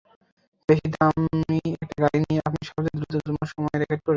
বেশ 0.69 0.81
দামি 0.93 1.59
একটা 1.75 1.95
গাড়ি 2.03 2.19
নিয়ে 2.19 2.41
আপনি 2.47 2.61
সবচেয়ে 2.69 2.97
দ্রুততম 2.99 3.35
সময়ের 3.51 3.79
রেকর্ড 3.81 4.01
গড়েছেন। 4.01 4.09